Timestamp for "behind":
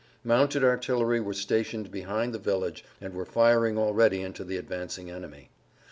1.91-2.33